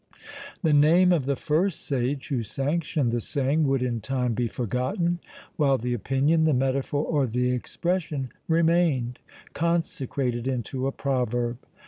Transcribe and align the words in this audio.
The 0.63 0.73
name 0.73 1.11
of 1.11 1.27
the 1.27 1.35
first 1.35 1.85
sage 1.85 2.29
who 2.29 2.41
sanctioned 2.41 3.11
the 3.11 3.21
saying 3.21 3.67
would 3.67 3.83
in 3.83 4.01
time 4.01 4.33
be 4.33 4.47
forgotten, 4.47 5.19
while 5.57 5.77
the 5.77 5.93
opinion, 5.93 6.45
the 6.45 6.55
metaphor, 6.55 7.05
or 7.05 7.27
the 7.27 7.51
expression, 7.51 8.31
remained, 8.47 9.19
consecrated 9.53 10.47
into 10.47 10.87
a 10.87 10.91
proverb! 10.91 11.59